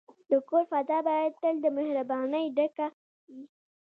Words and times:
د 0.29 0.31
کور 0.49 0.63
فضا 0.71 0.97
باید 1.07 1.31
تل 1.41 1.55
د 1.63 1.65
مهربانۍ 1.77 2.45
ډکه 2.55 2.87
وي. 3.33 3.43